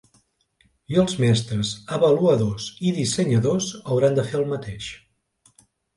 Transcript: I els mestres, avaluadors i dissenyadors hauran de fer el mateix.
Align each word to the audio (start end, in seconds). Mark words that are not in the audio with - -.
I 0.93 0.97
els 1.01 1.17
mestres, 1.23 1.73
avaluadors 1.97 2.65
i 2.89 2.95
dissenyadors 2.97 3.69
hauran 3.83 4.19
de 4.21 4.27
fer 4.31 4.41
el 4.41 4.49
mateix. 4.55 4.89